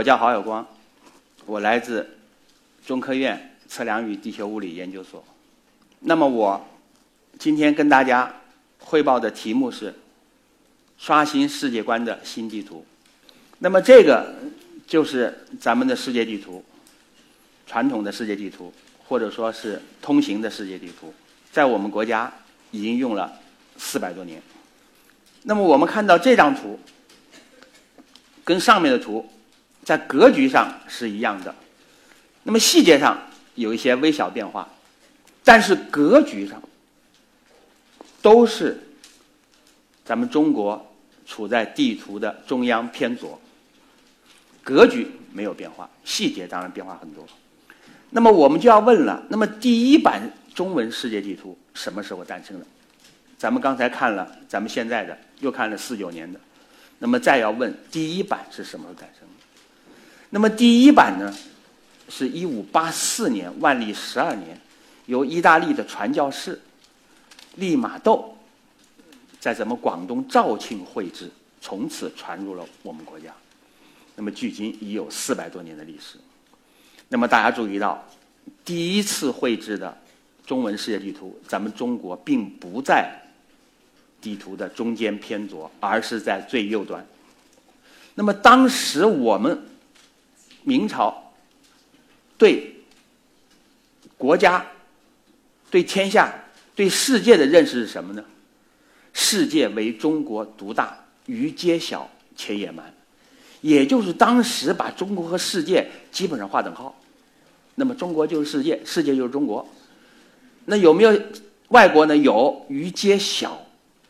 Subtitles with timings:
[0.00, 0.66] 我叫郝有光，
[1.44, 2.16] 我来自
[2.86, 5.22] 中科院测量与地球物理研究所。
[5.98, 6.58] 那么我
[7.38, 8.34] 今天跟大家
[8.78, 9.94] 汇报的题目是
[10.96, 12.82] 刷新世界观的新地图。
[13.58, 14.34] 那么这个
[14.86, 16.64] 就是咱们的世界地图，
[17.66, 18.72] 传统的世界地图，
[19.06, 21.12] 或者说是通行的世界地图，
[21.52, 22.32] 在我们国家
[22.70, 23.38] 已经用了
[23.76, 24.40] 四百多年。
[25.42, 26.80] 那么我们看到这张图，
[28.42, 29.30] 跟上面的图
[29.84, 31.54] 在格局上是一样的，
[32.42, 33.18] 那么细节上
[33.54, 34.68] 有一些微小变化，
[35.42, 36.62] 但是格局上
[38.22, 38.78] 都是
[40.04, 40.94] 咱们中国
[41.26, 43.40] 处在地图的中央偏左，
[44.62, 47.26] 格局没有变化，细节当然变化很多。
[48.10, 52.66] 那么我们就要问了，那么第一版中文世界地图什么时候诞生的？
[53.38, 56.38] 咱们刚才看了，咱们现在的又看了四九年的，
[56.98, 59.26] 那么再要问第一版是什么时候诞生？
[60.30, 61.34] 那么第一版呢，
[62.08, 64.60] 是一五八四年万历十二年，
[65.06, 66.60] 由意大利的传教士
[67.56, 68.36] 利玛窦
[69.38, 73.34] 在咱们广东肇庆绘制，从此传入了我们国家。
[74.16, 76.16] 那么距今已有四百多年的历史。
[77.08, 78.06] 那么大家注意到，
[78.64, 79.96] 第一次绘制的
[80.46, 83.16] 中文世界地图，咱们中国并不在。
[84.20, 87.02] 地图的中间偏左，而是在最右端。
[88.14, 89.58] 那么当时我们
[90.62, 91.32] 明朝
[92.36, 92.74] 对
[94.16, 94.66] 国家、
[95.70, 96.32] 对天下、
[96.74, 98.24] 对世界的认识是什么呢？
[99.12, 102.94] 世界为中国独大，于皆小且野蛮。
[103.60, 106.98] 也就是当时把中国和世界基本上划等号。
[107.74, 109.68] 那么中国就是世界，世界就是中国。
[110.64, 111.20] 那有没有
[111.68, 112.16] 外国呢？
[112.16, 113.60] 有，于皆小。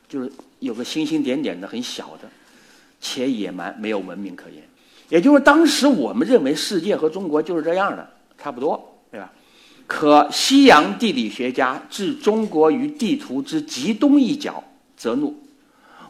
[0.09, 2.29] 就是有个星星点点的很小的，
[3.01, 4.61] 且野蛮，没有文明可言。
[5.11, 8.09] 也就是当时我们认为世界和中国就是这样的，
[8.39, 9.31] 差不多，对吧？
[9.87, 14.63] 可西洋地理学家置中国于地图之极东一角，
[14.97, 15.37] 则怒。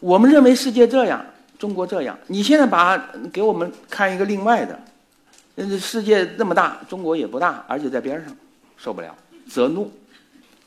[0.00, 1.25] 我们认为世界这样，
[1.59, 2.19] 中国这样。
[2.27, 2.97] 你现在把
[3.33, 4.78] 给我们看一个另外的，
[5.78, 8.37] 世界那么大，中国也不大，而且在边上，
[8.77, 9.15] 受不了，
[9.49, 9.91] 则怒。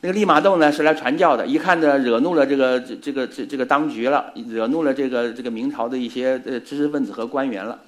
[0.00, 7.80] 那个利玛窦呢是来传教的，一看呢惹怒了这个这这个这这个当局了，惹怒了这个这个明朝的一些呃知识分子和官员了，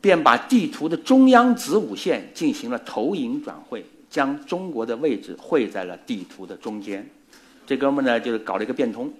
[0.00, 7.08] 便把地图的中央子午线进行了投影转绘，将中国的位置绘在了地图的中间。
[7.66, 9.12] 这哥们呢就是搞了一个变通，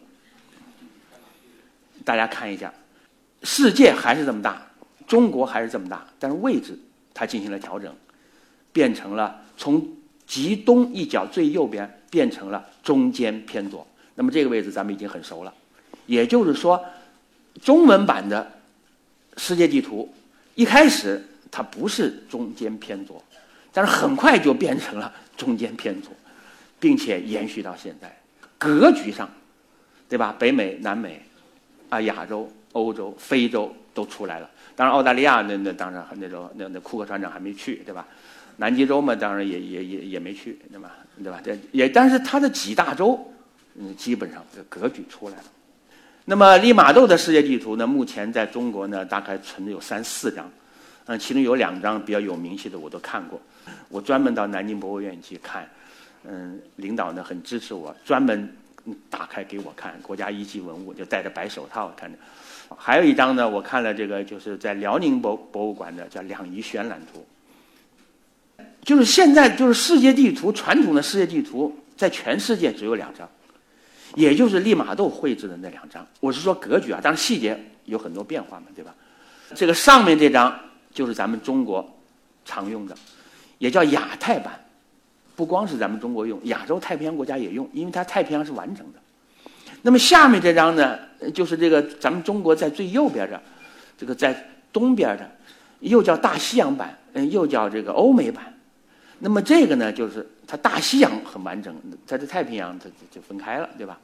[2.05, 2.73] 大家看一下，
[3.43, 4.67] 世界还是这么大，
[5.07, 6.79] 中国还是这么大，但是位置
[7.13, 7.95] 它进行了调整，
[8.73, 9.87] 变成了从。
[10.27, 15.55] 极东一角最右边变成了中间偏左，那么这个位置咱们已经很熟了。
[16.07, 16.85] 也就是说，
[17.63, 18.51] 中文版的
[19.37, 20.13] 世界地图
[20.57, 23.23] 一开始它不是中间偏左，
[23.73, 26.11] 但是很快就变成了中间偏左，
[26.81, 28.15] 并且延续到现在。
[28.59, 29.29] 格局上，
[30.09, 30.35] 对吧？
[30.39, 31.23] 北美、南美，
[31.91, 34.51] 啊，亚洲、欧洲、非洲都出来了。
[34.75, 38.07] 当然，澳大利亚那那当然那时候那那库克船长还没去，对吧？
[38.57, 40.97] 南极洲嘛，当然也也也也没去，对吧？
[41.23, 41.39] 对吧？
[41.45, 43.31] 这也，但是它的几大洲，
[43.75, 45.45] 嗯，基本上这格局出来了。
[46.29, 50.51] 那么利玛窦的世界地图呢，目前在中国呢，大概存的有三四张，
[51.07, 53.41] 嗯，其中有两张比较有名气的，我都看过。
[53.89, 55.69] 我专门到南京博物院去看，
[56.25, 58.53] 嗯，领导呢很支持我，专门
[59.09, 62.19] 打开给我看国家一级文物，就戴着白手套看着。
[62.77, 67.25] 还有一张呢，我看了这个，就是在辽宁博博物馆的，叫两仪渲览图。
[68.83, 73.29] 就是现在，就是世界地图传统的世界地图，在全世界只有两张，
[74.15, 76.07] 也就是利玛窦绘制的那两张。
[76.21, 78.95] 我是说格局啊，当然细节有很多变化嘛，对吧？
[79.55, 80.59] 这个上面这张
[80.93, 81.87] 就是咱们中国
[82.45, 82.97] 常用的，
[83.59, 84.61] 也叫亚太版。
[85.35, 88.99] 不光是咱们中国用，亚洲太平洋国家也用，因为它太平洋是完整的。
[89.83, 90.99] 那么下面这张呢，
[91.35, 93.39] 就是这个咱们中国在最右边的，
[93.99, 95.31] 这个在东边的，
[95.81, 98.51] 又叫大西洋版，嗯，又叫这个欧美版。
[99.19, 101.75] 那么这个呢，就是它大西洋很完整，
[102.07, 103.99] 它的太平洋它就分开了，对吧？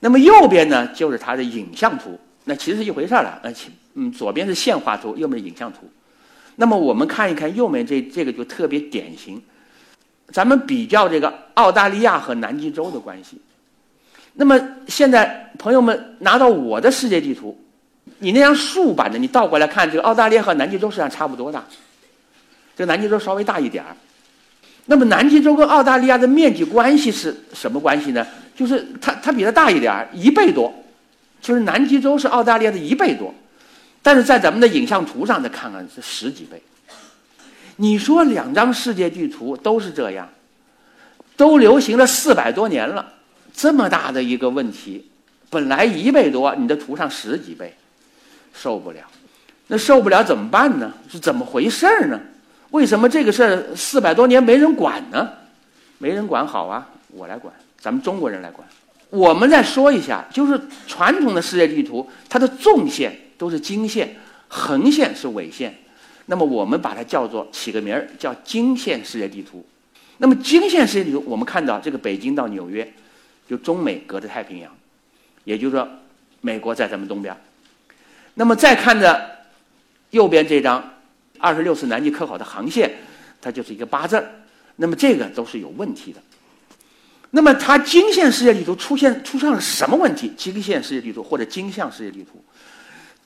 [0.00, 3.38] 那么右边呢，就是它的影像图，那其实是一回事儿了。
[3.42, 3.52] 呃，
[3.94, 5.80] 嗯，左边是线画图，右面是影像图。
[6.56, 9.40] 那么我们看一看右面这这个就特别典型。
[10.32, 13.38] 咱们比较这个澳大利亚和南极洲的关系。
[14.32, 14.58] 那么
[14.88, 17.54] 现在朋友们拿到我的世界地图，
[18.18, 21.62] 你那张竖版的，你倒过来看，这个澳大利亚和南极洲实际上差不多大，
[22.74, 23.94] 这个南极洲稍微大一点儿。
[24.86, 28.26] 那么南极洲跟澳大利亚的面积关系是什么关系呢？
[28.54, 30.72] 就是它它比它大一点儿，一倍多，
[31.40, 33.32] 就是南极洲是澳大利亚的一倍多。
[34.02, 36.60] 但是在咱们的影像图上再看看是十几倍。
[37.76, 40.28] 你说两张世界地图都是这样，
[41.36, 43.12] 都流行了四百多年了，
[43.54, 45.08] 这么大的一个问题，
[45.48, 47.74] 本来一倍多，你的图上十几倍，
[48.52, 48.98] 受不了。
[49.68, 50.92] 那受不了怎么办呢？
[51.08, 52.20] 是怎么回事呢？
[52.72, 55.30] 为什么这个事儿四百多年没人管呢？
[55.98, 58.66] 没人管好啊，我来管，咱们中国人来管。
[59.10, 64.16] 我们再说一下，就是传统的世界地图，它的纵线都是经线，
[64.48, 65.78] 横线是纬线。
[66.26, 69.64] 那么我们把它叫做起个名儿，叫经线世界地图。
[70.16, 72.90] 那么经线世界地图，我们看到这个北京到纽约，
[73.46, 74.72] 就中美隔着太平洋，
[75.44, 75.86] 也就是说，
[76.40, 77.36] 美国在咱们东边。
[78.34, 79.30] 那么再看着
[80.10, 80.82] 右边这张
[81.42, 82.88] 二十六次南极科考的航线，
[83.40, 84.24] 它就是一个八字儿。
[84.76, 86.20] 那么这个都是有问题的。
[87.30, 90.32] 那么它经线世界地图出现出现了什么问题？
[90.36, 92.42] 经线世界地图或者经向世界地图，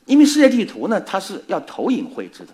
[0.06, 2.48] 因为世界地图呢，它是要投影绘制的，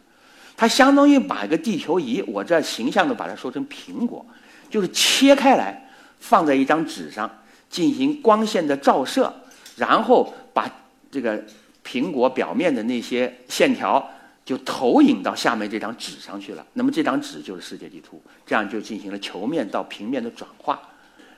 [0.57, 4.27] 它相当于把一个地球仪，我这形象的把它说成苹果，
[4.69, 5.89] 就是切开来
[6.19, 7.31] 放在一张纸上
[7.71, 9.33] 进行光线的照射，
[9.77, 10.69] 然后把
[11.11, 11.43] 这个
[11.87, 14.11] 苹果表面的那些线条
[14.45, 16.67] 就投影到下面这张纸上去了。
[16.73, 20.81] 那么这张纸就是世界地图，这样就进行了球面到平面的转化。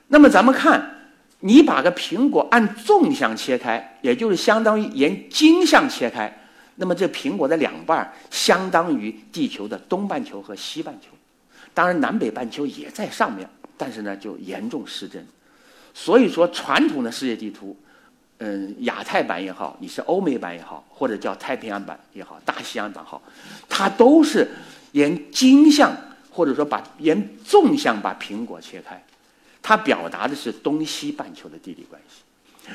[0.09, 1.09] 那么咱们看，
[1.41, 6.47] 你把个苹果按纵向切开，也就是相当于沿经向切开，
[6.77, 11.09] 那么这苹果的两半相当于地球的东半球和西半球，
[11.73, 15.27] 当然南北半球也在上面，但是呢就严重失真。
[15.93, 17.77] 所以说，传统的世界地图，
[18.45, 23.23] 嗯，亚太版也好，你是欧美版也好，或者叫太平洋版也好，大西洋版好，
[23.71, 24.47] 它都是
[24.93, 25.91] 沿经向
[26.31, 29.03] 或者说把沿纵向把苹果切开。
[29.63, 32.21] 它表达的是东西半球的地理关系，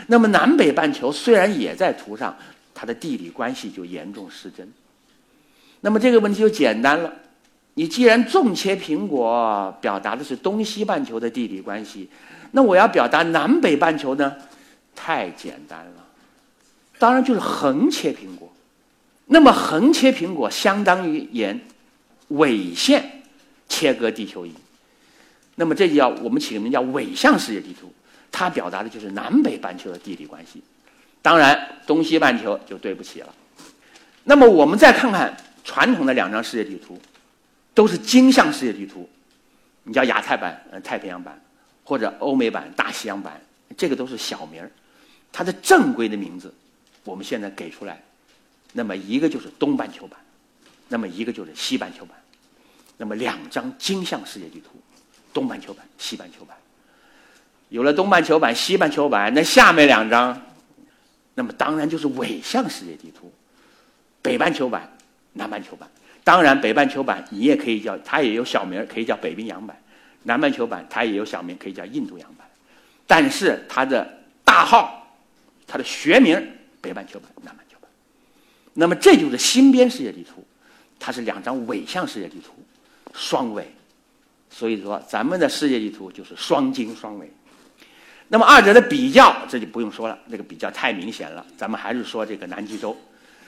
[0.08, 2.36] 那么南北半球虽然也在图上，
[2.74, 4.68] 它的地理关系就严重失真。
[5.82, 7.14] 那么这个问题就简单了，
[7.76, 12.10] 你既然纵切苹果表达的是东西半球的地理关系，
[12.54, 14.36] 那我要表达南北半球呢？
[15.02, 16.06] 太简单了，
[16.98, 18.52] 当然就是横切苹果。
[19.28, 21.58] 那么横切苹果相当于沿
[22.28, 23.24] 纬线
[23.70, 24.54] 切割地球仪。
[25.56, 27.94] 那么这就叫我们起个名叫纬向世界地图，
[28.30, 30.62] 它表达的就是南北半球的地理关系。
[31.22, 33.34] 当然，东西半球就对不起了。
[34.26, 37.00] 那么我们再看看传统的两张世界地图，
[37.74, 39.10] 都是经向世界地图，
[39.84, 41.42] 你叫亚太版、呃太平洋版，
[41.86, 43.40] 或者欧美版、大西洋版，
[43.78, 44.70] 这个都是小名儿。
[45.32, 46.54] 它的正规的名字，
[47.04, 48.02] 我们现在给出来。
[48.74, 50.20] 那么一个就是东半球版，
[50.88, 52.18] 那么一个就是西半球版。
[52.98, 54.72] 那么两张经向世界地图。
[55.32, 56.58] 东半球版、西半球版，
[57.70, 60.42] 有了东半球版、西半球版，那下面两张，
[61.36, 63.32] 那么当然就是纬向世界地图，
[64.24, 64.92] 北半球版、
[65.34, 65.88] 南半球版。
[66.24, 69.76] 当然，北半球版你也可以叫它也有小名，可以叫北冰洋版；
[70.24, 72.48] 南半球版它也有小名，可以叫印度洋版。
[73.06, 74.99] 但是它的大号，
[75.70, 76.36] 它的学名
[76.82, 77.90] 北半球版、南半球版。
[78.74, 80.44] 那么这就是新编世界地图，
[81.00, 82.54] 它是两张纬向世界地图，
[83.14, 83.72] 双纬。
[84.50, 87.32] 所以说，咱们的世界地图就是双经双纬。
[88.28, 91.46] 那么二者的比较，这就不用说了，这个比较太明显了。
[91.56, 92.98] 咱们还是说这个南极洲。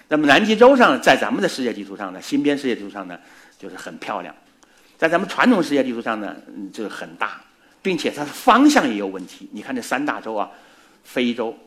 [0.08, 3.20] 那么南极洲上，在咱们的世界地图上呢，新编世界地图上呢，
[3.58, 4.36] 就是很漂亮。
[4.98, 6.36] 在咱们传统世界地图上呢，
[6.72, 7.42] 就是很大，
[7.82, 9.50] 并且它的方向也有问题。
[9.52, 10.52] 你看这三大洲啊，
[11.04, 11.58] 非洲、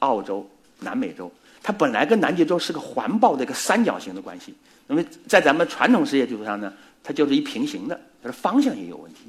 [0.00, 0.48] 澳洲、
[0.80, 1.30] 南美洲，
[1.62, 4.54] 它本来跟南极洲是个环抱的一个三角形的关系。
[4.86, 6.72] 那么在咱们传统世界地图上呢，
[7.02, 7.98] 它就是一平行的。
[8.22, 9.20] 它的方向也有问题。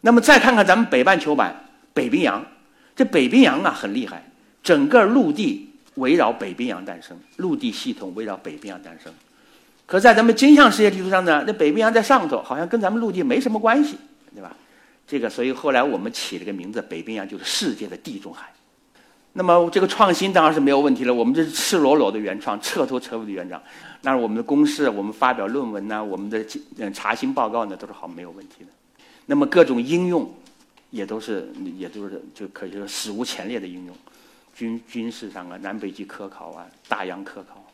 [0.00, 1.54] 那么再看看咱们北半球版
[1.92, 2.44] 北冰洋，
[2.94, 4.30] 这北冰洋啊很厉害，
[4.62, 9.12] 整个陆地围绕北冰洋诞生，陆地系统围绕北冰洋诞生。
[9.86, 13.98] 可在咱们经向世界地图上呢，那北冰洋在上头，好像跟咱们陆地没什么关系，
[14.34, 14.54] 对吧？
[15.06, 18.52] 这个所以后来我们起了个名字，北冰洋就是世界的地中海。
[19.38, 23.62] 那么这个创新当然是没有问题了，我们这是赤裸裸的原创，彻头彻尾的原创。
[24.02, 26.44] 那我们的公示，我们发表论文呢，我们的
[26.78, 28.70] 嗯查询报告呢，都是好没有问题的。
[29.26, 30.28] 那么各种应用，
[30.90, 33.96] 也都是也都是就可以说史无前例的应用，
[34.56, 37.64] 军军事上啊，南北极科考啊，大洋科考。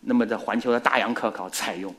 [0.00, 1.94] 那么在环球的大洋科考采用，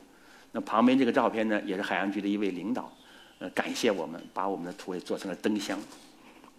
[0.52, 2.92] 那旁边这个照片呢，也是海洋局的一位领导，
[3.38, 5.78] 呃，感谢我们把我们的图也做成了灯箱，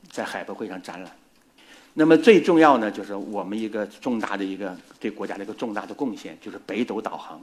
[0.10, 1.12] 在海博会上展览。
[1.94, 7.42] 那么最重要呢，就是我们一个重大的一个对国家的一个重大的贡献，就是北斗导航。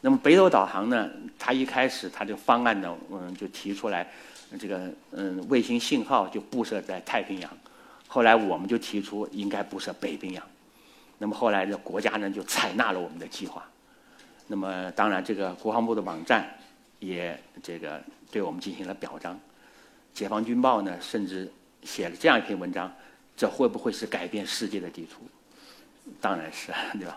[0.00, 1.08] 那么北斗导航呢，
[1.38, 4.08] 它一开始它这个方案呢，嗯，就提出来，
[4.58, 7.50] 这个嗯卫星信号就布设在太平洋。
[8.06, 10.42] 后来我们就提出应该布设北冰洋。
[11.18, 13.64] 那么后来呢，国家呢就采纳了我们的计划。
[14.46, 16.48] 那么当然，这个国防部的网站
[17.00, 19.38] 也这个对我们进行了表彰。
[20.14, 22.90] 解放军报呢，甚至写了这样一篇文章：
[23.38, 25.22] 这会不会是改变世界的地图？
[26.20, 27.16] 当然是，对吧？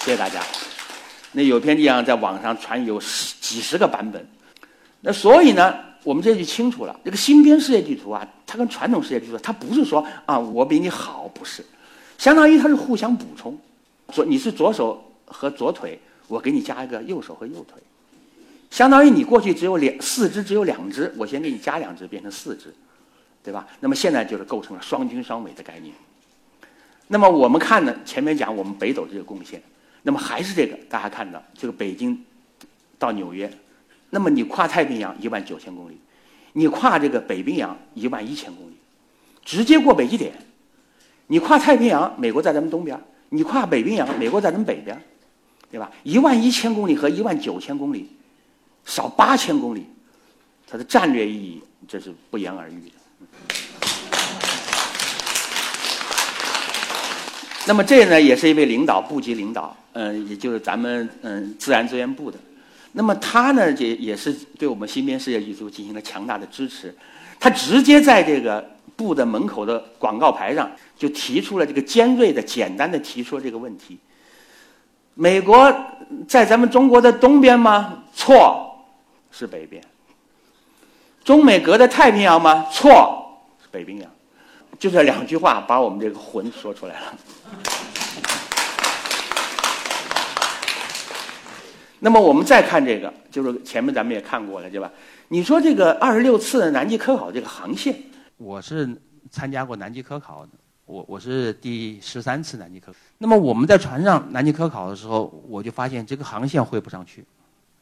[0.00, 0.42] 谢谢大家。
[1.30, 4.26] 那有篇地方在网上传有十几十个版本。
[5.00, 11.64] 那所以呢，我们这就清楚了，这个新编世界地图啊，它跟传统世界地图，它不是说啊我比你好，不是，
[12.18, 13.56] 相当于它是互相补充。
[14.12, 17.80] 左你是左手和左腿，我给你加一个右手和右腿，
[18.70, 22.74] 相当于你过去只有两四肢只有两只，我先给你加两只变成四肢，
[23.42, 23.66] 对吧？
[23.80, 25.94] 那么现在就是构成了双军双美的概念。
[27.08, 29.62] 那么我们看呢，前面讲我们北斗这个贡献，
[30.02, 32.24] 那么还是这个，大家看到这个北京
[32.98, 33.52] 到纽约，
[34.10, 35.98] 那么你跨太平洋一万九千公里，
[36.52, 38.76] 你跨这个北冰洋一万一千公里，
[39.44, 40.32] 直接过北极点，
[41.26, 42.98] 你跨太平洋，美国在咱们东边。
[43.34, 45.02] 你跨北冰洋，美国在咱们北边，
[45.70, 45.90] 对吧？
[46.02, 48.10] 一万一千公里和一万九千公里，
[48.84, 49.86] 少八千公里，
[50.66, 53.01] 它的战略意义这是不言而喻的。
[57.66, 62.38] 那么这呢，也是一位领导，部级领导，嗯，也就是咱们嗯自然资源部的。
[62.92, 66.94] 那么他呢，也也是对我们新编世界地图进行了强大的支持，
[67.38, 68.72] 他直接在这个。
[68.94, 73.98] 部的门口的广告牌上就提出了这个尖锐的、简单的提出了这个问题：
[75.14, 75.74] 美国
[76.28, 78.04] 在咱们中国的东边吗？
[78.14, 78.86] 错，
[79.32, 79.82] 是北边。
[81.24, 82.66] 中美隔着太平洋吗？
[82.72, 84.10] 错，是北冰洋。
[84.78, 87.14] 就这两句话，把我们这个魂说出来了。
[92.00, 94.90] 那么我们再看这个，就是前面咱们也看过了，对吧？
[95.28, 97.96] 你说这个二十六次南极科考这个航线。
[98.36, 98.88] 我是
[99.30, 100.50] 参加过南极科考的，
[100.86, 102.98] 我我是第十三次南极科考。
[103.18, 107.24] 那么我们在船上南极科考的时候，我就发现这个航线会不上去。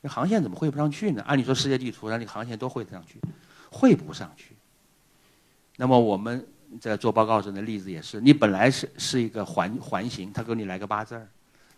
[0.02, 1.23] 这航线怎么绘不上去呢？
[1.26, 3.21] 按理说世界地图上这个航线都绘得上去，
[3.71, 4.54] 绘不上去。
[5.76, 6.47] 那么我们
[6.80, 11.28] 在做报告时的例子也是，你本来是是一个环环形，他给你来个八字儿，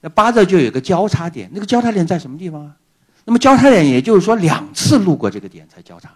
[0.00, 2.76] 那八字就有个交叉点，那个交叉点在什么地方啊？
[3.25, 6.11] 那么交叉点也就是说两次路过这个点才交叉。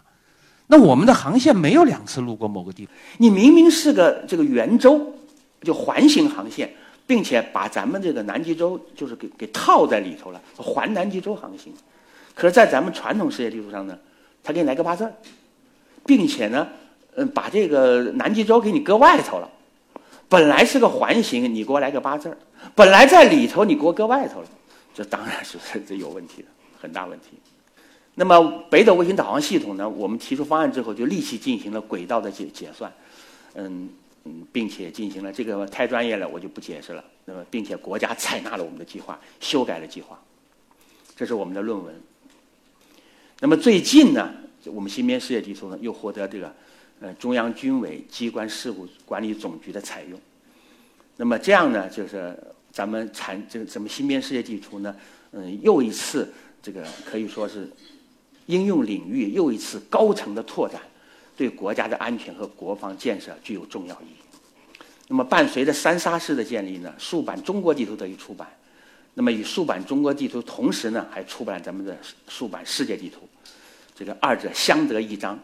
[0.68, 5.14] 那我们的航线没有两次路过某个地方，你明明是个这个圆周，
[5.62, 6.68] 就环形航线，
[7.06, 11.72] 并且把咱们这个南极洲就是给给套在里头了，环南极洲航行。
[12.36, 13.98] 可是，在咱们传统世界地图上呢，
[14.42, 15.12] 他给你来个八字儿，
[16.04, 16.68] 并且呢，
[17.14, 19.50] 嗯，把这个南极洲给你搁外头了。
[20.28, 22.34] 本来是个环形，你给我来个八字儿；
[22.74, 24.48] 本来在里头，你给我搁外头了，
[24.92, 27.38] 这当然是这有问题的，很大问题。
[28.14, 28.38] 那么
[28.68, 29.88] 北斗卫星导航系统呢？
[29.88, 32.92] 我们提出方案之后，就立即进行了轨道的解解算，
[33.54, 33.88] 嗯
[34.24, 37.02] 嗯，并且进行了这个太专业了，我就不解释了。
[37.24, 40.18] 那么，并且国家采纳了我们的计划，修改了计划，
[41.16, 41.94] 这是我们的论文。
[43.40, 44.32] 那么最近呢，
[44.64, 46.54] 我们新编世界地图呢，又获得这个
[47.00, 50.20] 呃中央军委机关事务管理总局的采用。
[51.16, 52.36] 那么这样呢，就是
[52.72, 54.94] 咱们产这个咱们新编世界地图呢，
[55.32, 57.70] 嗯，又一次这个可以说是。
[58.48, 60.80] 应用领域又一次高层的拓展，
[61.36, 64.38] 对国家的安全和国防建设具有重要意义。
[65.08, 68.48] 那么，伴随着三沙市的建立呢，数版中国地图得以出版。
[69.18, 71.96] 那么，与竖版中国地图同时呢，还出版咱们的
[72.28, 73.26] 竖版世界地图。
[73.94, 75.38] 这个二者相得益彰，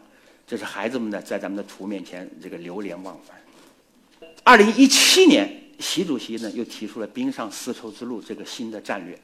[0.45, 3.35] 这是孩子们呢在咱们的图面前这个流连忘返。
[4.43, 9.19] 二零一七年，习主席呢又提出了“冰上丝绸之路”这个新的战略。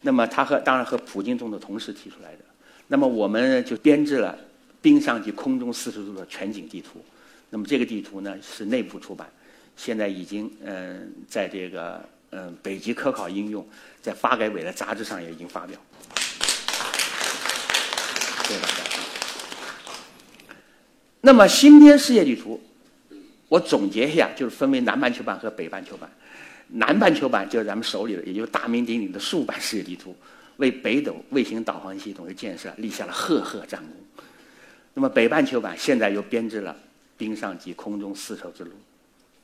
[0.00, 2.38] 那么，他和当然和普京总统同时提出来的。
[2.86, 4.38] 那么我们就编制了
[4.80, 7.04] 冰上及空中四十度的全景地图。
[7.50, 9.30] 那么这个地图呢是内部出版，
[9.76, 13.66] 现在已经嗯在这个嗯北极科考应用
[14.02, 15.78] 在发改委的杂志上也已经发表。
[18.44, 18.74] 谢谢大家。
[21.20, 22.60] 那么新编世界地图，
[23.48, 26.10] 我总结一下，就是分为南半球版和北半球版。
[26.68, 30.14] 南半球版就是咱们手里的，也就是大名鼎鼎的数版世界地图。
[30.58, 34.24] 为北斗卫星导航系统的建设立下了赫赫战功。
[34.92, 36.76] 那么北半球版现在又编制了
[37.16, 38.72] 冰上及空中丝绸之路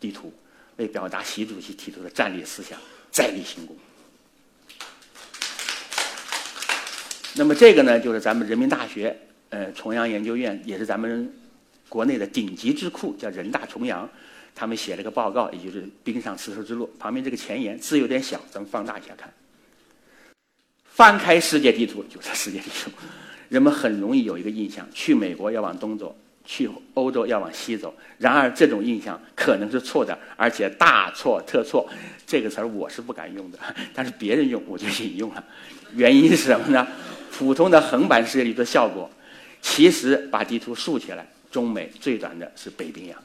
[0.00, 0.32] 地图，
[0.76, 2.78] 为表达习主席提出的战略思想
[3.10, 3.76] 再立新功。
[7.36, 9.16] 那么这个呢，就是咱们人民大学
[9.50, 11.32] 呃重阳研究院，也是咱们
[11.88, 14.08] 国内的顶级智库，叫人大重阳，
[14.54, 16.88] 他们写了个报告，也就是冰上丝绸之路。
[16.98, 19.32] 旁边这个前言字有点小，咱们放大一下看。
[20.84, 22.90] 翻开世界地图就是世界地图，
[23.48, 27.94] 人们很容易有一个印象：去美国要往东走，去欧洲要往西走。
[28.18, 31.88] 然而这种印象可能是错的，而且大错特错。
[32.26, 33.58] 这个词儿我是不敢用的，
[33.94, 35.44] 但是别人用我就引用了。
[35.94, 36.86] 原因是什么呢？
[37.30, 39.10] 普通的横版世界地图的效果，
[39.60, 43.18] 其实把地图竖起来，中美最短的是北冰洋。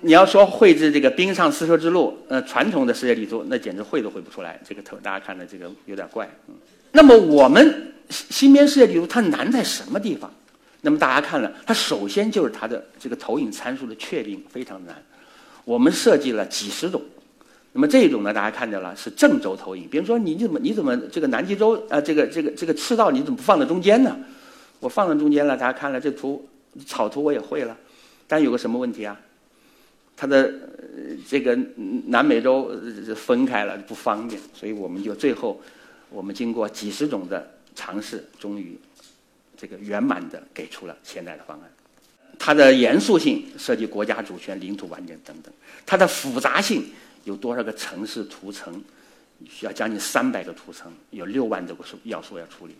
[0.00, 4.60] 你要说绘制这个冰上丝绸之路，呃，传统的世界地图，那简直绘都绘不出来。
[4.68, 6.28] 这个头大家看的这个有点怪。
[6.92, 10.30] 那么我们新编世界地图它难在什么地方？
[10.86, 14.94] 那么大家看了，它首先就是它的这个投影参数的确定非常难。
[15.64, 17.02] 我们设计了几十种。
[17.72, 19.88] 那么这种呢，大家看见了是正轴投影。
[19.90, 24.16] 比如说，你怎么你怎么这个南极洲啊，这个这个这个赤道你怎么不放在中间呢？
[24.78, 26.48] 我放在中间了，大家看了这图
[26.86, 27.76] 草图我也会了，
[28.28, 29.20] 但有个什么问题啊？
[30.16, 30.54] 它的
[31.28, 31.58] 这个
[32.06, 32.70] 南美洲
[33.16, 35.60] 分开了不方便，所以我们就最后
[36.10, 38.78] 我们经过几十种的尝试，终于
[39.56, 41.70] 这个圆满的给出了现在的方案。
[42.38, 45.52] 它的严肃性涉及国家主权、领土完整等等，
[45.84, 46.84] 它的复杂性
[47.24, 48.82] 有多少个城市图层？
[49.50, 52.74] 需要将近三百个图层，有六万多个数要素要处理。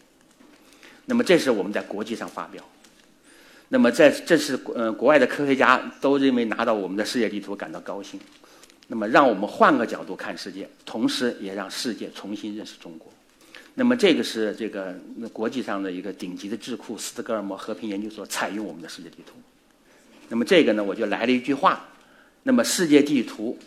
[1.05, 2.65] 那么这是我们在国际上发表。
[3.69, 8.19] 那么，在这是呃，国外的科学家都认为拿到我们的世界地图感到高兴。
[8.87, 13.13] 那么，让我们换个角度看世界，同时也让世界重新认识中国。
[13.79, 14.95] 那么，这个是这个
[15.35, 19.35] 国际上的一个顶级的智库斯德哥尔摩和平研究所采用我们的世界地图。
[20.31, 21.87] 那么，这个呢，我就来了一句话：
[22.45, 23.59] 那么，世界地图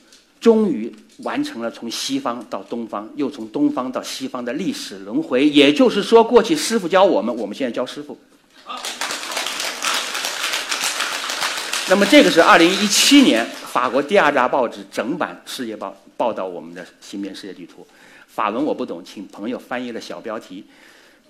[0.42, 5.48] 终于完成了从西方到东方，又从东方到西方的历史轮回。
[5.48, 8.18] 也就是说，过去师傅教我们，我们现在教师傅。
[11.88, 17.86] 那么这个是二零一七年法国第二大报纸整版《世界报》报道我们的新编世界地图，
[18.40, 20.64] 法文我不懂，请朋友翻译了小标题：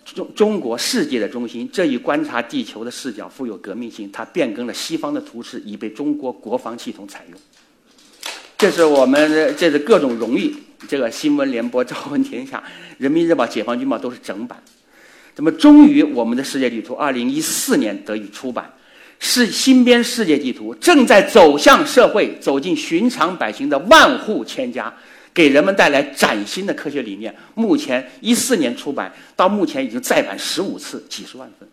[0.06, 7.40] 中中国世界的中心，这一观察地球的视角富有革命性，它变更了西方的图示，已被中国国防系统采用。
[8.60, 10.56] 这是我们这是各种荣誉，
[10.88, 12.64] 这个新闻联播、朝闻天下、
[13.00, 14.62] 人民日报、解放军报都是整版。
[15.36, 18.72] 那么终于我们的世界地图二零一四年得以出版。
[19.18, 24.94] 是新编世界地图正在走向社会，走进寻常百姓的万户千家，
[25.40, 27.34] 给人们带来崭新的科学理念。
[27.56, 31.70] 目前一四年出版，到目前已经再版十五次，几十万份。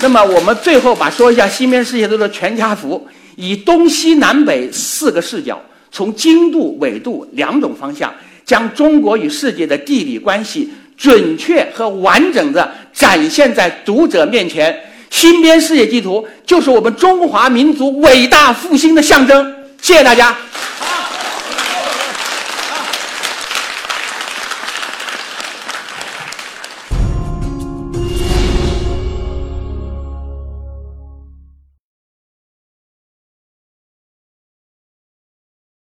[0.00, 8.12] 那么我们最后把说一下新编世界图的全家福，以东西南北四个视角，从经度、纬度两种方向，
[8.44, 14.76] 将中国与世界的地理关系准确和完整的展现在读者面前。
[15.10, 19.54] 新编世界地图就是我们中华民族伟大复兴的象征。
[19.80, 20.36] 谢谢大家。